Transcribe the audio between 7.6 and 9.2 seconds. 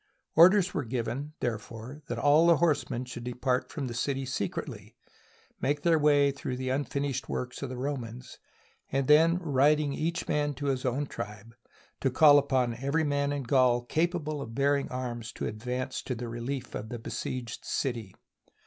of the Romans, and